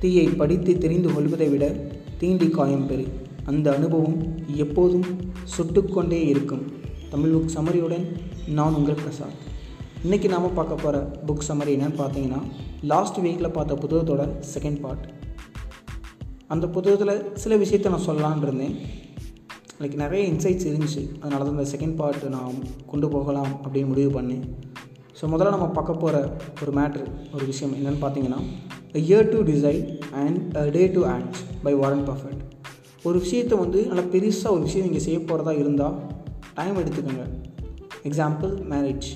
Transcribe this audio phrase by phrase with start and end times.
[0.00, 1.66] தீயை படித்து தெரிந்து கொள்வதை விட
[2.20, 3.04] தீண்டி காயம் பெறு.
[3.50, 4.16] அந்த அனுபவம்
[4.64, 5.08] எப்போதும்
[5.56, 6.64] சுட்டுக்கொண்டே இருக்கும்.
[7.12, 8.06] தமிழ் புக் சமரியுடன்
[8.58, 9.36] நான் உங்கள் பிரசாத்
[10.04, 10.96] இன்றைக்கி நாம் பார்க்க போகிற
[11.28, 12.40] புக் சமரி என்னென்னு பார்த்தீங்கன்னா
[12.90, 14.24] லாஸ்ட் வீக்கில் பார்த்த புத்தகத்தோட
[14.54, 15.06] செகண்ட் பார்ட்
[16.54, 18.74] அந்த புத்தகத்தில் சில விஷயத்தை நான் சொல்லலான் இருந்தேன்.
[19.80, 21.02] லைக் நிறைய இன்சைட்ஸ் இருந்துச்சு.
[21.20, 22.60] அதனால தான் இந்த செகண்ட் பார்ட் நான்
[22.92, 24.44] கொண்டு போகலாம் அப்படின்னு முடிவு பண்ணேன்.
[25.18, 26.16] ஸோ முதல்ல நம்ம பார்க்க போகிற
[26.62, 28.40] ஒரு மேட்ரு ஒரு விஷயம் என்னென்னு பார்த்தீங்கன்னா
[29.02, 29.82] year to design
[30.22, 32.42] and day to act by Warren perfect
[33.02, 35.96] ஒரு விஷயத்தை வந்து நல்லா பெருசாக ஒரு விஷயம் நீங்கள் செய்ய போகிறதா இருந்தால்
[36.54, 37.24] டைம் எடுத்துக்கோங்க.
[38.08, 39.08] எக்ஸாம்பிள் மேரேஜ்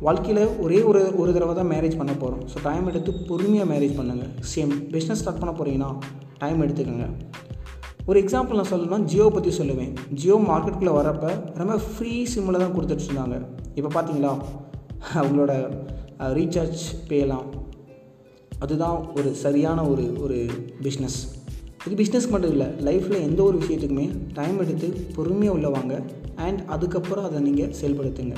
[0.00, 4.32] வாழ்க்கையில் ஒரே ஒரு ஒரு தடவை தான் மேரேஜ் பண்ண போகிறோம் ஸோ டைம் எடுத்து பொறுமையாக மேரேஜ் பண்ணுங்கள்
[4.54, 5.90] சேம் பிஸ்னஸ் ஸ்டார்ட் பண்ண போகிறீங்கன்னா
[6.38, 7.08] டைம் எடுத்துக்கோங்க.
[8.06, 9.92] ஒரு எக்ஸாம்பிள் நான் சொல்லணும்னா ஜியோ பற்றி சொல்லுவேன்.
[10.20, 13.38] ஜியோ மார்க்கெட்டுக்குள்ளே வரப்போ ரொம்ப ஃப்ரீ சிம்மில் தான் கொடுத்துட்டு இருந்தாங்க.
[13.74, 14.32] இப்போ பார்த்தீங்களா
[15.20, 15.52] அவங்களோட
[16.38, 17.46] ரீசார்ஜ் பேலாம்
[18.58, 20.46] அதுதான் ஒரு சரியான ஒரு ஒரு
[20.82, 21.18] பிஸ்னஸ்
[21.88, 26.02] இது பிஸ்னஸ் மட்டும் இல்லை லைஃப்பில் எந்த ஒரு விஷயத்துக்குமே டைம் எடுத்து பொறுமையாக உள்ள வாங்க.
[26.36, 28.34] அண்ட் அதுக்கப்புறம் அதை நீங்கள் செயல்படுத்துங்க.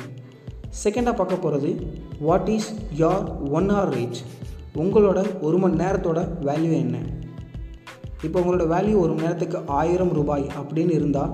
[0.84, 1.70] செகண்டாக பார்க்க போகிறது
[2.20, 4.20] what is your one hour reach
[4.74, 6.98] உங்களோட ஒரு மணி நேரத்தோட வேல்யூ என்ன?
[8.22, 11.32] இப்போ உங்களோட வேல்யூ ஒரு மணி நேரத்துக்கு ஆயிரம் ரூபாய் அப்படின்னு இருந்தால்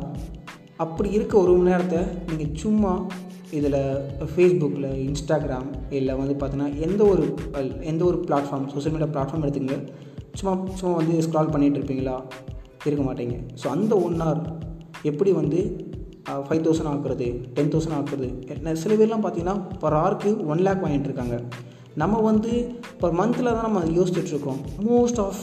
[0.76, 3.06] அப்படி இருக்க ஒரு மணி நேரத்தை நீங்கள் சும்மா
[3.58, 3.80] இதில்
[4.32, 7.24] ஃபேஸ்புக்கில் இன்ஸ்டாகிராம் இல்லை வந்து பார்த்தீங்கன்னா எந்த ஒரு
[7.90, 9.76] எந்த ஒரு பிளாட்ஃபார்ம் சோஷியல் மீடியா பிளாட்ஃபார்ம் எடுத்துங்க
[10.38, 12.16] சும்மா சும்மா வந்து ஸ்க்ரால் பண்ணிகிட்டு இருப்பீங்களா?
[12.88, 13.36] இருக்க மாட்டீங்க.
[13.60, 14.40] ஸோ அந்த ஒன் ஹவர்
[15.10, 15.60] எப்படி வந்து
[16.48, 18.28] ஃபைவ் தௌசண்ட் ஆக்குறது டென் தௌசண்ட் ஆக்குறது
[18.82, 21.36] சில பேர்லாம் பார்த்தீங்கன்னா பர் ஹவருக்கு ஒன் லேக் வாங்கிட்டு இருக்காங்க.
[22.02, 22.52] நம்ம வந்து
[23.02, 25.42] பர் மந்தில் தான் நம்ம யோசிச்சுட்ருக்கோம் மோஸ்ட் ஆஃப்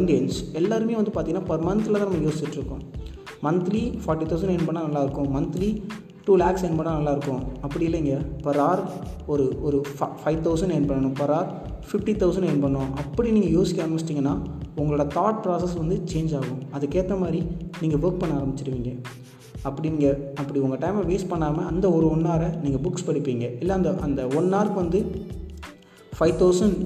[0.00, 2.82] இந்தியன்ஸ் எல்லாருமே வந்து பார்த்திங்கன்னா பர் மந்தில் தான் நம்ம யோசிச்சுட்ருக்கோம்
[3.46, 5.70] மந்த்லி ஃபார்ட்டி தௌசண்ட் என் பண்ணால் நல்லாயிருக்கும் மந்த்லி
[6.26, 7.42] டூ லேக்ஸ் என் பண்ணால் நல்லாயிருக்கும்.
[7.66, 8.16] அப்படி இல்லைங்க.
[8.46, 8.82] பர் ஆர்
[9.32, 9.78] ஒரு ஒரு
[10.22, 11.14] ஃபைவ் தௌசண்ட் என் பண்ணணும்.
[11.20, 11.48] Per hour
[11.88, 12.92] fifty thousand earn பண்ணணும்.
[13.02, 14.34] அப்படி நீங்கள் யோசிக்க ஆரம்பிச்சிட்டிங்கன்னா
[14.80, 16.60] உங்களோட தாட் ப்ராசஸ் வந்து சேஞ்ச் ஆகும்.
[16.76, 17.40] அதுக்கேற்ற மாதிரி
[17.82, 18.92] நீங்கள் ஒர்க் பண்ண ஆரம்பிச்சிடுவீங்க
[19.68, 23.44] அப்படி நீங்கள் அப்படி உங்கள் டைமை வேஸ்ட் பண்ணாமல் அந்த ஒரு ஒன் ஹவரை நீங்கள் புக்ஸ் படிப்பீங்க.
[23.62, 25.00] இல்லை அந்த அந்த ஒன் ஹவருக்கு வந்து
[26.18, 26.78] ஃபைவ் தௌசண்ட்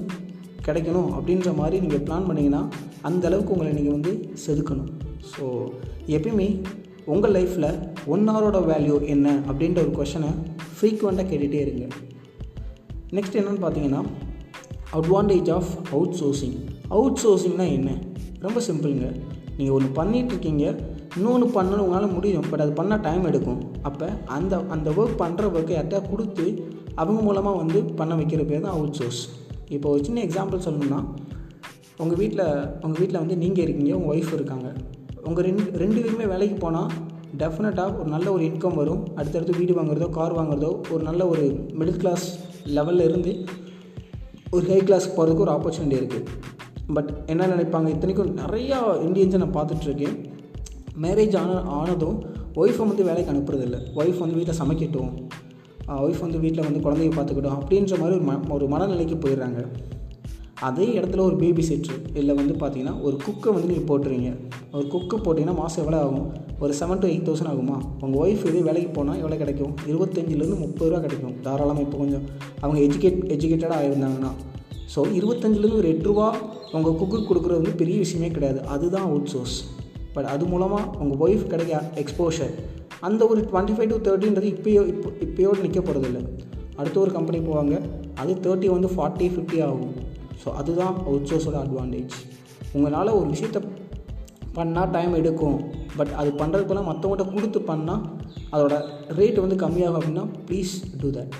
[0.67, 2.61] கிடைக்கணும் அப்படின்ற மாதிரி நீங்கள் பிளான் பண்ணிங்கன்னா
[3.09, 4.13] அந்தளவுக்கு உங்களை நீங்கள் வந்து
[4.43, 4.91] செதுக்கணும்.
[5.31, 5.45] ஸோ
[6.15, 6.47] எப்பயுமே
[7.13, 7.69] உங்கள் லைஃப்பில்
[8.13, 10.31] ஒன் ஹவரோட வேல்யூ என்ன அப்படின்ற ஒரு கொஷனை
[10.77, 11.85] ஃப்ரீக்குவெண்ட்டாக கேட்டுகிட்டே இருங்க.
[13.17, 14.01] நெக்ஸ்ட் என்னென்னு பார்த்தீங்கன்னா
[14.97, 16.57] அட்வான்டேஜ் ஆஃப் அவுட் சோர்சிங்
[16.95, 17.91] அவுட் சோர்சிங்னால் என்ன
[18.45, 19.07] ரொம்ப சிம்பிளுங்க
[19.57, 20.65] நீங்கள் ஒன்று பண்ணிகிட்ருக்கீங்க
[21.17, 23.61] இன்னொன்று பண்ணணும் உங்களால் முடியும் பட் அது பண்ணால் டைம் எடுக்கும்.
[23.89, 26.45] அப்போ அந்த அந்த ஒர்க் பண்ணுற ஒர்க்கை யார்ட்டா கொடுத்து
[27.01, 29.21] அவங்க மூலமாக வந்து பண்ண வைக்கிற பேர் தான் அவுட் சோர்ஸ்
[29.75, 30.99] இப்போ ஒரு சின்ன எக்ஸாம்பிள் சொல்லணும்னா
[32.03, 32.45] உங்கள் வீட்டில்
[32.85, 34.67] உங்கள் வீட்டில் வந்து நீங்கள் இருக்கீங்க உங்கள் ஒய்ஃப் இருக்காங்க.
[35.27, 36.91] உங்கள் ரெண்டு ரெண்டு பேருமே வேலைக்கு போனால்
[37.41, 39.01] டெஃபினட்டாக ஒரு நல்ல ஒரு இன்கம் வரும்.
[39.19, 41.45] அடுத்தடுத்து வீடு வாங்குறதோ கார் வாங்குறதோ ஒரு நல்ல ஒரு
[41.79, 42.25] மிடில் கிளாஸ்
[42.77, 43.31] லெவலில் இருந்து
[44.55, 46.23] ஒரு ஹை கிளாஸ்க்கு போகிறதுக்கு ஒரு ஆப்பர்ச்சுனிட்டி இருக்குது
[46.95, 48.77] பட் என்ன நினைப்பாங்க இத்தனைக்கும் நிறையா
[49.07, 50.15] இந்தியன்ஸை நான் பார்த்துட்ருக்கேன்.
[51.05, 52.17] மேரேஜ் ஆன ஆனதும்
[52.61, 53.79] ஒய்ஃபை வந்து வேலைக்கு அனுப்புறதில்ல.
[53.99, 55.11] ஒய்ஃப் வந்து வீட்டில் சமைக்கட்டும்.
[56.05, 59.61] ஒய்ஃப் வந்து வீட்டில் வந்து குழந்தைய பார்த்துக்கிட்டோம் அப்படின்ற மாதிரி ஒரு ம ஒரு மனநிலைக்கு போயிடுறாங்க.
[60.67, 64.29] அதே இடத்துல ஒரு பேபி செட்ரு இல்லை வந்து பார்த்தீங்கன்னா ஒரு குக்கை வந்து நீங்கள் போட்டுறீங்க.
[64.73, 66.25] ஒரு குக்கு போட்டிங்கன்னா மாதம் எவ்வளோ ஆகும்?
[66.59, 67.77] ஒரு செவன் டு எயிட் தௌசண்ட் ஆகுமா?
[68.03, 69.73] உங்கள் ஒய்ஃப் இதே வேலைக்கு போனால் எவ்வளோ கிடைக்கும்?
[69.87, 71.35] இருபத்தஞ்சிலேருந்து முப்பது ரூபா கிடைக்கும்.
[71.45, 72.25] தாராளமாக இப்போ கொஞ்சம்
[72.61, 74.31] அவங்க எஜுகேட் எஜுகேட்டடாக ஆயிருந்தாங்கன்னா
[74.95, 76.27] ஸோ இருபத்தஞ்சிலேருந்து ஒரு எட்டு ரூபா
[76.77, 78.59] உங்கள் குக்கு கொடுக்குறது வந்து பெரிய விஷயமே கிடையாது.
[78.75, 79.57] அதுதான் அவுட் சோர்ஸ்
[80.15, 82.53] பட் அது மூலமாக உங்கள் ஒய்ஃப் கிடைக்க எக்ஸ்போஷர்
[83.07, 86.19] அந்த ஒரு டுவெண்ட்டி ஃபைவ் டு தேர்ட்டின்றது இப்போயோ இப்போ இப்போயோடு நிற்க போகிறதில்ல
[86.79, 87.75] அடுத்த ஒரு கம்பெனி போவாங்க.
[88.21, 89.93] அது தேர்ட்டி வந்து ஃபார்ட்டி ஃபிஃப்டி ஆகும்.
[90.43, 92.15] ஸோ அதுதான் அவுட் சோர்ஸோட அட்வான்டேஜ்
[92.75, 93.59] உங்களால் ஒரு விஷயத்த
[94.57, 95.57] பண்ணால் டைம் எடுக்கும்.
[95.97, 98.03] பட் அது பண்ணுறதுக்குலாம் மற்றவங்கள்ட்ட கொடுத்து பண்ணால்
[98.55, 98.75] அதோட
[99.19, 101.33] ரேட் வந்து கம்மியாகும் அப்படின்னா ப்ளீஸ் டூ தட்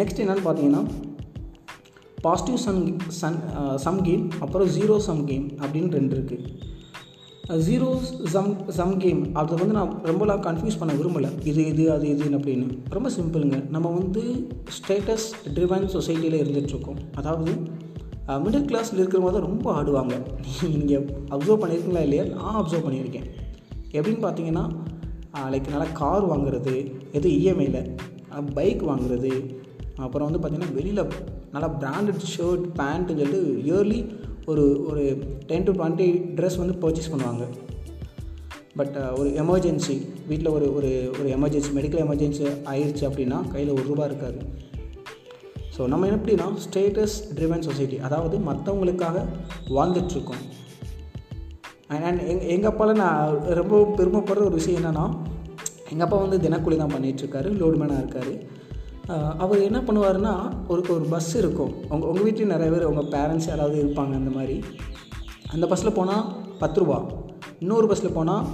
[0.00, 0.82] நெக்ஸ்ட் என்னென்னு பார்த்தீங்கன்னா
[2.26, 2.80] positive sum
[3.20, 3.38] sun
[3.84, 6.68] sum game அப்புறம் ஜீரோ சம் கேம் அப்படின்னு ரெண்டு இருக்குது
[7.66, 7.86] ஜீரோ
[8.34, 11.30] சம் சம் கேம் அதை வந்து நான் ரொம்பலாம் கன்ஃபியூஸ் பண்ண விரும்பலை.
[11.50, 12.66] இது இது அது இதுன்னு அப்படின்னு.
[12.96, 14.22] ரொம்ப சிம்பிளுங்க நம்ம வந்து
[14.78, 17.54] ஸ்டேட்டஸ் ட்ரிவன் சொசைட்டியில் இருந்துகிட்ருக்கோம் அதாவது
[18.44, 20.14] மிடில் கிளாஸில் இருக்கிறவங்க தான் ரொம்ப ஆடுவாங்க.
[20.76, 22.24] நீங்கள் அப்சர்வ் பண்ணியிருக்கீங்களா இல்லையா?
[22.24, 23.28] நான் அப்சர்வ் பண்ணியிருக்கேன்.
[23.96, 24.64] எப்படின்னு பார்த்தீங்கன்னா
[25.52, 26.74] லைக் நல்லா கார் வாங்குறது
[27.18, 27.90] எது இஎம்ஐயில்
[28.58, 29.32] பைக் வாங்குறது.
[30.04, 31.06] அப்புறம் வந்து பார்த்திங்கன்னா வெளியில்
[31.54, 33.40] நல்லா பிராண்டட் ஷர்ட் பேண்ட்டுன்னு சொல்லிட்டு
[33.70, 34.00] இயர்லி
[34.50, 35.02] ஒரு ஒரு
[35.50, 37.44] டென் டு டுவெண்ட்டி ட்ரெஸ் வந்து பர்ச்சேஸ் பண்ணுவாங்க.
[38.78, 39.96] பட் ஒரு எமர்ஜென்சி
[40.28, 40.90] வீட்டில் ஒரு ஒரு
[41.20, 44.38] ஒரு எமர்ஜென்சி மெடிக்கல் எமர்ஜென்சி ஆயிடுச்சு அப்படின்னா கையில் ஒரு ரூபா இருக்காது.
[45.74, 49.18] ஸோ நம்ம எப்படின்னா ஸ்டேட்டஸ் ட்ரிவன் சொசைட்டி அதாவது மற்றவங்களுக்காக
[49.76, 50.42] வாழ்ந்துட்டுருக்கோம்.
[52.08, 55.04] அண்ட் எங் எங்கள் அப்பாவில் நான் ரொம்ப பெருமைப்படுற ஒரு விஷயம் என்னென்னா
[55.92, 58.32] எங்கள் அப்பா வந்து தினக்கூலி தான் பண்ணிகிட்ருக்காரு லோடுமேனாக இருக்கார்.
[59.44, 60.32] அவர் என்ன பண்ணுவார்னா
[60.72, 61.72] ஒரு ஒரு பஸ் இருக்கும்.
[61.92, 64.56] உங்கள் உங்கள் வீட்லேயும் நிறைய பேர் உங்கள் பேரண்ட்ஸ் யாராவது இருப்பாங்க அந்த மாதிரி.
[65.54, 66.24] அந்த பஸ்ஸில் போனால்
[66.60, 66.98] பத்து ரூபா.
[67.62, 68.44] இன்னொரு பஸ்ஸில் போனால்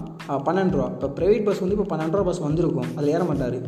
[0.46, 0.86] பன்னெண்டு ரூபா.
[0.94, 2.88] இப்போ ப்ரைவேட் பஸ் வந்து இப்போ பன்னெண்டு ரூபா பஸ் வந்திருக்கும்.
[2.96, 3.58] அதில் ஏற மாட்டார்.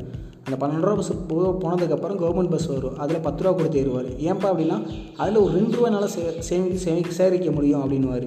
[0.48, 2.96] அந்த பன்னெண்டு ரூபா பஸ் போ போனதுக்கப்புறம் கவர்மெண்ட் பஸ் வரும்.
[3.04, 4.08] அதில் பத்து ரூபா கொடுத்து ஏறுவார்.
[4.28, 4.78] ஏன்ப்பா அப்படின்னா
[5.22, 8.26] அதில் ஒரு ரெண்டு ரூபாய்னால சே சேமி சேமி சேகரிக்க முடியும் அப்படின்னுவார்.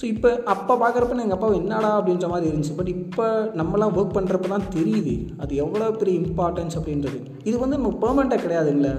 [0.00, 2.74] ஸோ இப்போ அப்போ பார்க்குறப்ப எங்கள் அப்பா என்னடா அப்படின்ற மாதிரி இருந்துச்சு.
[2.78, 3.26] பட் இப்போ
[3.60, 5.14] நம்மளாம் ஒர்க் பண்ணுறப்ப தான் தெரியுது.
[5.42, 7.18] அது எவ்வளோ பெரிய இம்பார்ட்டன்ஸ் அப்படின்றது.
[7.48, 8.90] இது வந்து நம்ம பெர்மனெண்ட்டாக கிடையாதுங்கள.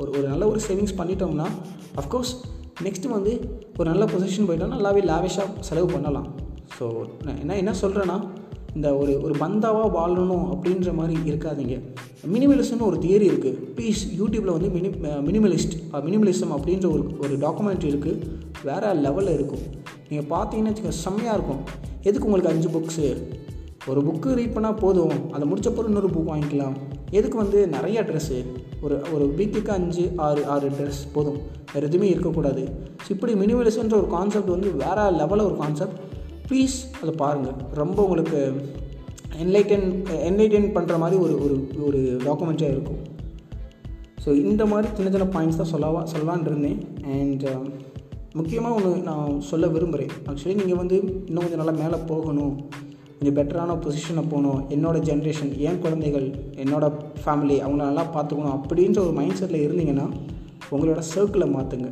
[0.00, 1.48] ஒரு ஒரு நல்ல ஒரு சேவிங்ஸ் பண்ணிட்டோம்னா
[2.02, 2.32] அஃப்கோர்ஸ்
[2.86, 3.32] நெக்ஸ்ட்டு வந்து
[3.78, 6.28] ஒரு நல்ல பொசிஷன் போயிட்டோம்னா நல்லாவே லாவிஷாக செலவு பண்ணலாம்.
[6.78, 6.84] ஸோ
[7.26, 8.16] நான் என்ன என்ன சொல்கிறேன்னா
[8.76, 11.76] இந்த ஒரு ஒரு பந்தாவாக வாழணும் அப்படின்ற மாதிரி இருக்காதீங்க.
[12.34, 14.90] மினிமலிசம்னு ஒரு தியரி இருக்குது பீஸ் யூடியூப்பில் வந்து மினி
[15.28, 15.74] மினிமலிஸ்ட்
[16.06, 18.20] மினிமலிசம் அப்படின்ற ஒரு ஒரு டாக்குமெண்ட்ரி இருக்குது
[18.68, 19.64] வேறு லெவலில் இருக்கும்.
[20.10, 21.62] நீங்கள் பார்த்தீங்கன்னா வச்சுக்கோங்க செம்மையாக இருக்கும்.
[22.08, 23.08] எதுக்கு உங்களுக்கு அஞ்சு புக்ஸு
[23.90, 25.16] ஒரு புக்கு ரீட் பண்ணால் போதும்.
[25.34, 26.76] அதை முடிச்ச பிறகு இன்னொரு புக் வாங்கிக்கலாம்.
[27.18, 28.38] எதுக்கு வந்து நிறைய ட்ரெஸ்ஸு
[28.84, 31.38] ஒரு ஒரு வீக்குக்கு அஞ்சு ஆறு ஆறு ட்ரெஸ் போதும்.
[31.72, 32.62] வேறு எதுவுமே இருக்கக்கூடாது.
[33.04, 35.98] ஸோ இப்படி மினிமலிசம்ன்ற ஒரு கான்செப்ட் வந்து வேறு லெவலில் ஒரு கான்செப்ட்
[36.48, 38.40] ப்ளீஸ் அதை பாருங்கள் ரொம்ப உங்களுக்கு
[39.42, 39.86] என்லைட்டன்
[40.28, 41.54] என்லைட்டன் பண்ணுற மாதிரி ஒரு ஒரு
[41.86, 43.00] ஒரு டாக்குமெண்ட்டாக இருக்கும்.
[44.24, 46.78] ஸோ இந்த மாதிரி சின்ன சின்ன பாயிண்ட்ஸ் தான் சொல்லவா சொல்லலான் இருந்தேன்.
[47.16, 47.60] அண்ட் uh,
[48.38, 50.96] முக்கியமாக ஒன்று நான் சொல்ல விரும்புகிறேன் ஆக்சுவலி நீங்கள் வந்து
[51.28, 52.54] இன்னும் கொஞ்சம் நல்லா மேலே போகணும்.
[53.16, 54.60] கொஞ்சம் பெட்டரான பொசிஷனை போகணும்.
[54.74, 56.26] என்னோடய ஜென்ரேஷன் என் குழந்தைகள்
[56.62, 60.06] என்னோடய ஃபேமிலி அவங்கள நல்லா பார்த்துக்கணும் அப்படின்ற ஒரு மைண்ட் செட்டில் இருந்தீங்கன்னா
[60.74, 61.90] உங்களோட சர்க்கிளை மாற்றுங்க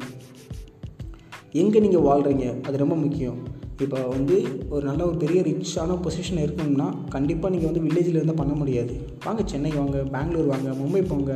[1.62, 3.40] எங்கே நீங்கள் வாழ்கிறீங்க அது ரொம்ப முக்கியம்.
[3.84, 4.36] இப்போ வந்து
[4.74, 8.94] ஒரு நல்ல ஒரு பெரிய ரிச்சான பொசிஷன் இருக்கணும்னா கண்டிப்பாக நீங்கள் வந்து வில்லேஜில் இருந்தால் பண்ண முடியாது.
[9.24, 11.32] வாங்க சென்னை வாங்க பெங்களூர் வாங்க மும்பை போங்க.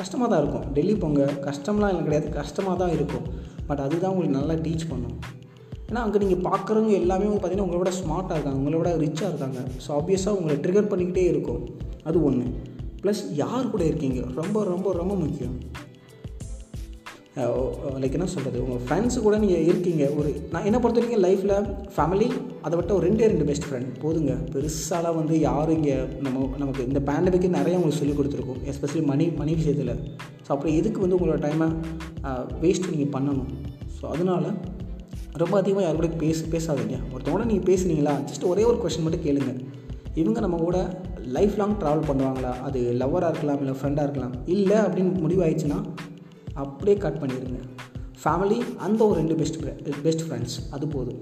[0.00, 0.66] கஷ்டமாக தான் இருக்கும்.
[0.76, 1.22] டெல்லி போங்க.
[1.48, 2.28] கஷ்டம்லாம் எனக்கு கிடையாது.
[2.40, 3.26] கஷ்டமாக தான் இருக்கும்.
[3.68, 5.16] பட் அதுதான் உங்களுக்கு நல்லா டீச் பண்ணும்.
[5.88, 8.58] ஏன்னா அங்கே நீங்கள் பார்க்குறவங்க எல்லாமே வந்து பார்த்திங்கன்னா உங்களோட ஸ்மார்ட்டாக இருக்காங்க.
[8.62, 9.60] உங்களோட ரிச்சாக இருக்காங்க.
[9.84, 11.62] ஸோ ஆப்வியஸாக உங்களை ட்ரிகர் பண்ணிக்கிட்டே இருக்கும்.
[12.10, 12.46] அது ஒன்று
[13.02, 14.20] ப்ளஸ் யார் கூட இருக்கீங்க?
[14.40, 15.56] ரொம்ப ரொம்ப ரொம்ப முக்கியம்.
[18.02, 20.04] லைக் என்ன சொல்கிறது உங்கள் ஃப்ரெண்ட்ஸு கூட நீங்கள் இருக்கீங்க.
[20.18, 21.54] ஒரு நான் என்ன பொறுத்த வரைக்கும் லைஃப்பில்
[21.94, 22.28] ஃபேமிலி
[22.66, 24.34] அதை விட்ட ஒரு ரெண்டே ரெண்டு பெஸ்ட் ஃப்ரெண்ட் போதுங்க.
[24.52, 25.96] பெருசாலாம் வந்து யாரும் இங்கே
[26.26, 28.60] நம்ம நமக்கு இந்த பேண்டமிக்கு நிறைய உங்களுக்கு சொல்லிக் கொடுத்துருக்கோம்.
[28.72, 29.92] எஸ்பெஷலி மணி மணி விஷயத்தில்.
[30.44, 31.68] ஸோ அப்புறம் எதுக்கு வந்து உங்களோட டைமை
[32.62, 33.50] வேஸ்ட் நீங்கள் பண்ணணும்?
[33.96, 34.48] ஸோ அதனால்
[35.42, 36.96] ரொம்ப அதிகமாக யாரு கூட பேச பேசாதீங்க.
[37.12, 38.16] ஒருத்தவங்களோட நீங்கள் பேசுனீங்களா?
[38.30, 39.52] ஜஸ்ட் ஒரே ஒரு கொஷின் மட்டும் கேளுங்க.
[40.22, 40.78] இவங்க நம்ம கூட
[41.36, 42.54] லைஃப் லாங் ட்ராவல் பண்ணுவாங்களா?
[42.66, 44.34] அது லவ்வராக இருக்கலாம் இல்லை ஃப்ரெண்டாக இருக்கலாம்.
[44.56, 45.80] இல்லை அப்படின்னு முடிவாயிடுச்சுன்னா
[46.62, 47.60] அப்படியே கட் பண்ணிடுங்க.
[48.22, 49.58] ஃபேமிலி அந்த ஒரு ரெண்டு பெஸ்ட்
[50.06, 51.20] பெஸ்ட் ஃப்ரெண்ட்ஸ் அது போதும்.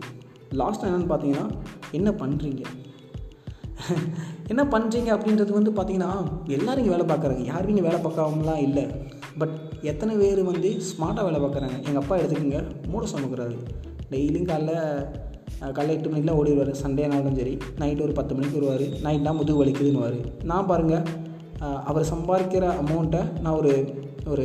[0.61, 1.47] லாஸ்ட் என்னென்னு பார்த்தீங்கன்னா
[1.99, 2.65] என்ன பண்ணுறீங்க
[4.53, 6.11] என்ன பண்ணுறீங்க அப்படின்றது வந்து பார்த்தீங்கன்னா
[6.57, 8.85] எல்லோரும் இங்கே வேலை பார்க்குறாங்க யாரும் இங்கே வேலை பார்க்காமலாம் இல்லை.
[9.41, 9.55] பட்
[9.91, 12.61] எத்தனை பேர் வந்து ஸ்மார்ட்டாக வேலை பார்க்குறாங்க எங்கள் அப்பா எடுத்துக்கோங்க.
[12.93, 13.57] மூட சமைக்கிறாரு.
[14.13, 14.73] டெய்லியும் காலைல
[15.77, 16.73] காலைல எட்டு மணிக்கெலாம் ஓடிடுவார்.
[16.83, 18.87] சண்டே நாளும் சரி நைட்டு ஒரு பத்து மணிக்கு வருவார்.
[19.07, 20.21] நைட்லாம் முதுகு வலிக்குதுன்னு
[20.53, 21.09] நான் பாருங்கள்
[21.91, 23.73] அவர் சம்பாதிக்கிற அமௌண்ட்டை நான் ஒரு
[24.35, 24.45] ஒரு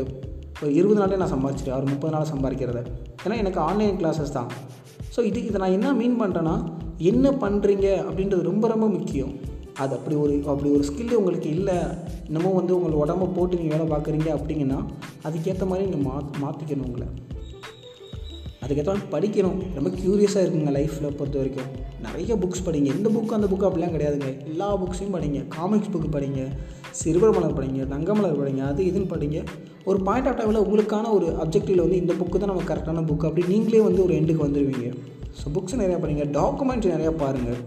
[0.62, 2.80] ஒரு இருபது நாளே நான் சம்பாதிச்சிட்டேன் ஒரு முப்பது நாள் சம்பாதிக்கிறத
[3.24, 4.50] ஏன்னா எனக்கு ஆன்லைன் கிளாஸஸ் தான்.
[5.15, 6.56] ஸோ இது இதை நான் என்ன மீன் பண்ணுறேன்னா
[7.12, 9.33] என்ன பண்ணுறீங்க அப்படின்றது ரொம்ப ரொம்ப முக்கியம்.
[9.83, 11.77] அது அப்படி ஒரு அப்படி ஒரு ஸ்கில் உங்களுக்கு இல்லை.
[12.27, 14.80] இன்னமும் வந்து உங்களை உடம்ப போட்டு நீங்கள் வேலை பார்க்குறீங்க அப்படிங்கன்னா
[15.27, 17.07] அதுக்கேற்ற மாதிரி நீங்கள் மா மாற்றிக்கணும் உங்களை.
[18.67, 19.57] அதுக்கேற்ற மாதிரி படிக்கணும்.
[19.75, 21.67] ரொம்ப க்யூரியஸாக இருக்குங்க லைஃப்பில் பொறுத்த வரைக்கும்.
[22.05, 22.87] நிறைய புக்ஸ் படிங்க.
[22.95, 24.29] எந்த புக்கு அந்த புக்கு அப்படிலாம் கிடையாதுங்க.
[24.49, 25.39] எல்லா புக்ஸையும் படிங்க.
[25.55, 26.41] காமிக்ஸ் புக்கு படிங்க.
[26.99, 27.81] சிறுவர் மலர் படிங்க.
[27.93, 28.61] தங்கமலர் படிங்க.
[28.71, 29.39] அது இதுன்னு படிங்க.
[29.89, 33.45] ஒரு பாயிண்ட் ஆஃப் டைமில் உங்களுக்கான ஒரு அப்ஜெக்டிவில் வந்து இந்த புக்கு தான் நம்ம கரெக்டான புக் அப்படி
[33.53, 34.87] நீங்களே வந்து ஒரு எண்டுக்கு வந்துடுவீங்க
[35.39, 36.25] ஸோ புக்ஸ் நிறையா படிங்க.
[36.39, 37.59] டாக்குமெண்ட்ரி நிறையா பாருங்கள்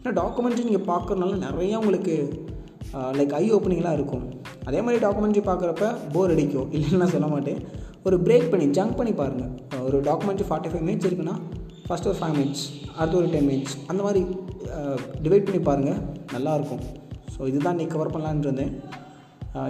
[0.00, 2.14] ஏன்னா டாக்குமெண்ட்ரி நீங்கள் பார்க்குறதுனால நிறையா உங்களுக்கு
[3.18, 4.24] லைக் ஐ ஓப்பனிங்லாம் இருக்கும்.
[4.68, 6.68] அதே மாதிரி டாக்குமெண்ட்ரி பார்க்குறப்ப போர் அடிக்கும்.
[6.76, 7.60] இல்லைன்னு நான் சொல்ல மாட்டேன்.
[8.06, 9.50] ஒரு பிரேக் பண்ணி ஜங்க் பண்ணி பாருங்கள்
[9.86, 11.34] ஒரு டாக்குமெண்ட் ஃபார்ட்டி ஃபைவ் மினிட்ஸ் இருக்குன்னா
[11.86, 12.64] ஃபஸ்ட் ஒரு ஃபைவ் மினிட்ஸ்
[12.98, 14.22] அடுத்து ஒரு டென் மினிட்ஸ் அந்த மாதிரி
[15.24, 16.00] டிவைட் பண்ணி பாருங்கள்
[16.34, 16.82] நல்லாயிருக்கும்
[17.34, 18.72] ஸோ இதுதான் நீ கவர் பண்ணலான்னு இருந்தேன்.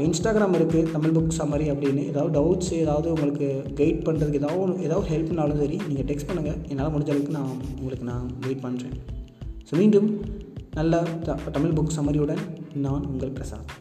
[0.06, 2.02] இன்ஸ்டாகிராம் இருக்குது தமிழ் புக் சம்மரி அப்படின்னு.
[2.10, 7.12] ஏதாவது டவுட்ஸ் ஏதாவது உங்களுக்கு கைட் பண்ணுறதுக்கு ஏதாவது ஏதாவது ஹெல்ப்னாலும் சரி நீங்கள் டெக்ஸ்ட் பண்ணுங்கள் என்னால் முடிஞ்ச
[7.14, 8.96] அளவுக்கு நான் உங்களுக்கு நான் வெயிட் பண்ணுறேன்
[9.68, 10.08] ஸோ மீண்டும்
[10.80, 11.02] நல்ல
[11.56, 12.42] தமிழ் புக் சம்மரியுடன்
[12.86, 13.72] நான் உங்கள் பிரசாத்